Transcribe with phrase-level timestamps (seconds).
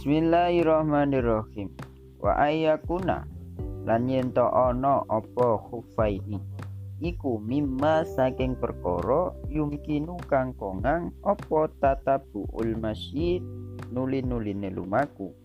[0.00, 1.76] Bismillahirrahmanirrahim.
[2.24, 3.28] Wa ayyakuna
[3.84, 6.40] lan yen to ana apa khufaini
[7.04, 13.44] iku mimma saking perkara yumkinu kang kongang apa tatabuul masjid
[13.92, 15.36] nuli-nuline lumaku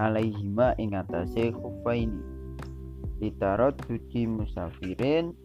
[0.00, 2.24] alaihima ing atase khufaini
[3.20, 5.36] ditarot suci musafirin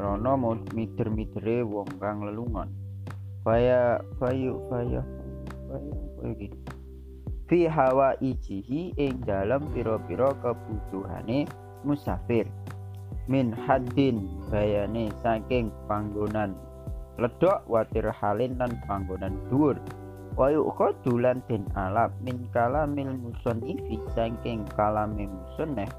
[0.00, 0.32] krana
[0.72, 2.72] mider-midere wong kang lelungan
[3.44, 5.04] faya fayu faya
[5.68, 5.92] faya
[6.24, 6.77] iki
[7.48, 11.48] fi hawa ijihi ing dalam piro-piro kebutuhane
[11.82, 12.44] musafir.
[13.28, 16.52] Min haddin bayane saking panggonan.
[17.16, 19.80] Ledok watir halin lan panggonan dhuwur.
[20.36, 25.90] Wa yuqadu lan den alap min kalamil musannifi saking kalame musannif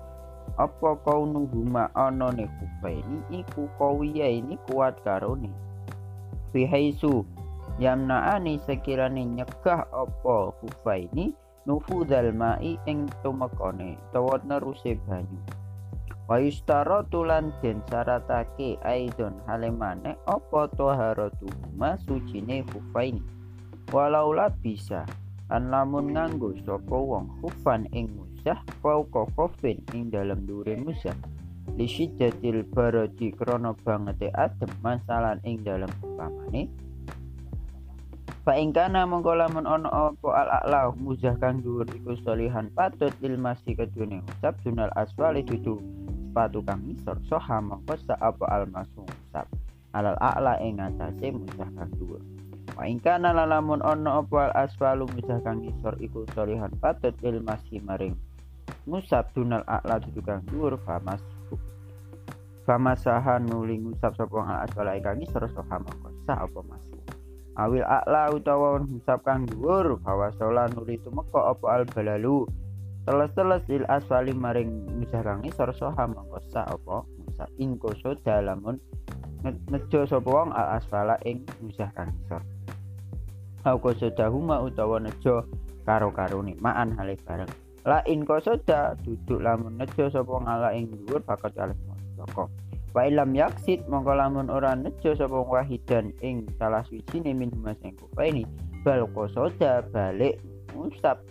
[0.58, 5.52] apa kau huma ana ne kufaini iku kawiya ini kuat karone.
[6.52, 7.24] Fi haisu
[7.78, 11.36] yamnaani sekirane nyegah apa kufaini
[11.70, 15.38] nufudal mai ing tumekone utawa neruse banyu.
[16.30, 16.38] Wa
[17.10, 23.22] tulan den syaratake aidon halemane apa taharatuhuma sucine kufaini
[23.90, 25.06] walaula bisa
[25.50, 31.18] an lamun nganggo sapa wong kufan ing musah fauqa khofin ing dalam dure musah.
[31.78, 36.70] Lisyiddatil baradi krana bangete adem masalan ing dalam upamane
[38.50, 43.14] Fa ing kana mongko lamun ana apa al a'la muzah kang dhuwur iku solihan patut
[43.22, 45.78] ilmasi kedune ucap junal aswali dudu
[46.34, 49.46] sepatu kang isor soha mongko sa apa al masung ucap
[49.94, 52.26] alal a'la ing atase muzah kang dhuwur.
[52.74, 57.78] Fa ing kana lamun ana apa al aswalu muzah kang isor iku solihan patut ilmasi
[57.86, 58.18] maring
[58.90, 61.22] ngusap dunal a'la dudu kang dhuwur famas
[62.66, 66.99] Famasahan nuli ngusap sapa al aswala kang isor soha mongko sa apa mas
[67.60, 72.48] awil a'la utawa hisab kang dhuwur fawasola nuli tumeka apa al balalu?
[73.04, 77.04] Teles-teles il asfali maring misah kang isor soha mangkosa apa?
[77.04, 78.80] Musa ingko soda lamun
[79.44, 82.44] nejo sapa wong al asfala ing misah kang isor
[83.68, 85.44] Aku soda huma utawa nejo
[85.84, 87.52] karo-karone maan hale bareng.
[87.84, 91.76] La in soda duduk lamun nejo sapa wong ala ing dhuwur bakal kalih
[92.16, 92.48] moko
[93.00, 97.48] Wa ilam yaksid mongko lamun ora nejo sapa wahidan ing salah swijine min
[97.80, 98.44] sing ini.
[98.84, 100.44] Bal qasoda balik
[100.76, 101.24] usap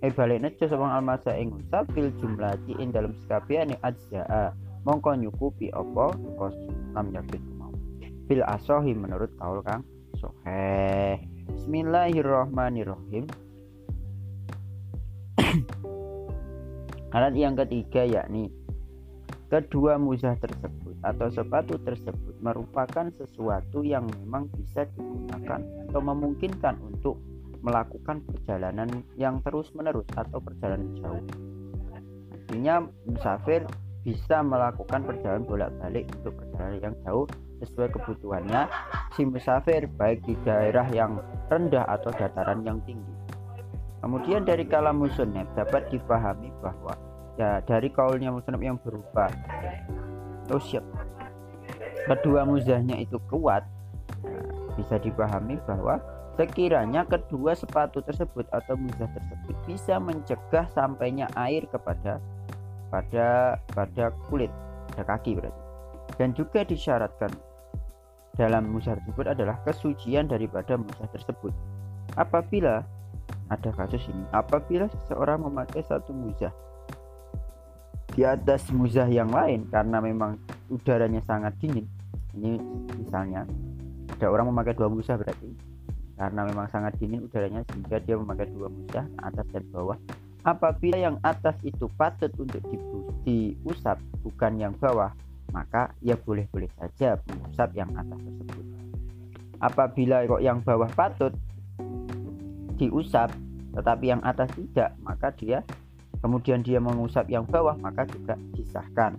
[0.00, 4.56] eh balik nejo sapa almasa ing usap fil jumlati ing dalam sekabiane ajzaa.
[4.88, 6.56] Mongko nyukupi apa kos
[6.96, 7.68] lam yaksid mau.
[8.24, 9.84] Fil asohi menurut kaul kang
[10.16, 11.20] soheh.
[11.52, 13.28] Bismillahirrahmanirrahim.
[17.12, 18.48] Alat yang ketiga yakni
[19.50, 25.58] kedua muzah tersebut atau sepatu tersebut merupakan sesuatu yang memang bisa digunakan
[25.90, 27.18] atau memungkinkan untuk
[27.60, 31.24] melakukan perjalanan yang terus-menerus atau perjalanan jauh.
[32.32, 33.66] Artinya musafir
[34.00, 37.26] bisa melakukan perjalanan bolak-balik untuk perjalanan yang jauh
[37.60, 38.70] sesuai kebutuhannya
[39.12, 41.20] si musafir baik di daerah yang
[41.52, 43.12] rendah atau dataran yang tinggi.
[44.00, 46.96] Kemudian dari kalam musonef dapat dipahami bahwa
[47.38, 49.30] ya dari kaulnya musnad yang berubah.
[50.50, 50.82] Oh siap.
[52.08, 53.62] Kedua muzahnya itu kuat.
[54.26, 56.02] Nah, bisa dipahami bahwa
[56.34, 62.18] sekiranya kedua sepatu tersebut atau muzah tersebut bisa mencegah sampainya air kepada
[62.90, 64.50] pada pada kulit
[64.90, 65.62] pada kaki berarti.
[66.18, 67.30] Dan juga disyaratkan
[68.34, 71.54] dalam muzah tersebut adalah kesucian daripada muzah tersebut.
[72.18, 72.82] Apabila
[73.50, 76.54] ada kasus ini apabila seseorang memakai satu muzah
[78.20, 80.36] di atas muzah yang lain karena memang
[80.68, 81.88] udaranya sangat dingin.
[82.36, 82.60] Ini
[83.00, 83.48] misalnya
[84.12, 85.48] ada orang memakai dua muzah berarti.
[86.20, 89.96] Karena memang sangat dingin udaranya sehingga dia memakai dua muzah atas dan bawah.
[90.44, 92.60] Apabila yang atas itu patut untuk
[93.24, 95.16] diusap bukan yang bawah
[95.56, 98.66] maka ya boleh-boleh saja mengusap yang atas tersebut.
[99.64, 101.32] Apabila kok yang bawah patut
[102.76, 103.32] diusap
[103.72, 105.64] tetapi yang atas tidak maka dia
[106.20, 109.16] kemudian dia mengusap yang bawah maka juga disahkan.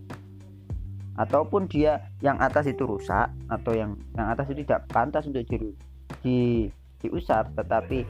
[1.19, 5.57] Ataupun dia yang atas itu rusak atau yang yang atas itu tidak pantas untuk di,
[6.23, 6.37] di
[7.01, 8.05] diusap tetapi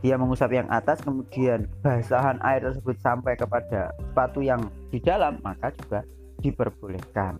[0.00, 5.68] dia mengusap yang atas kemudian basahan air tersebut sampai kepada sepatu yang di dalam maka
[5.76, 6.00] juga
[6.40, 7.36] diperbolehkan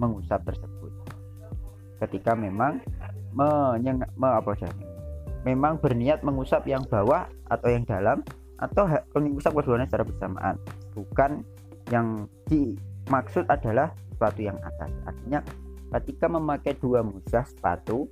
[0.00, 0.92] mengusap tersebut.
[2.00, 2.80] Ketika memang
[3.36, 4.56] menyeng, me, apa
[5.44, 8.24] memang berniat mengusap yang bawah atau yang dalam
[8.58, 8.84] atau
[9.18, 10.54] mengusap keduanya secara bersamaan.
[10.94, 11.30] Bukan
[11.94, 14.90] yang dimaksud adalah sepatu yang atas.
[15.06, 15.40] Artinya
[15.98, 18.10] ketika memakai dua musah sepatu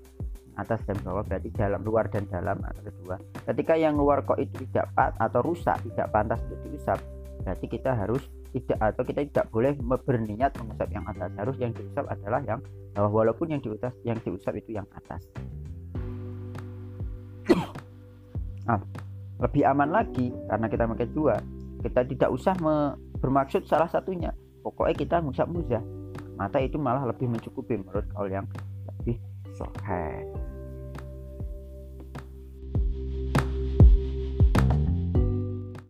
[0.56, 3.20] atas dan bawah berarti dalam luar dan dalam atau kedua.
[3.44, 6.98] Ketika yang luar kok itu tidak pat atau rusak tidak pantas untuk diusap
[7.44, 8.24] berarti kita harus
[8.56, 11.30] tidak atau kita tidak boleh berniat mengusap yang atas.
[11.36, 12.60] Harus yang diusap adalah yang
[12.96, 15.20] bawah walaupun yang diusap yang diusap itu yang atas.
[18.64, 18.80] Nah,
[19.36, 21.36] lebih aman lagi karena kita pakai dua.
[21.84, 24.32] Kita tidak usah me, bermaksud salah satunya.
[24.64, 25.84] Pokoknya kita ngusap muzah
[26.36, 28.46] mata itu malah lebih mencukupi menurut kaul yang
[29.00, 29.16] lebih
[29.56, 30.06] sohe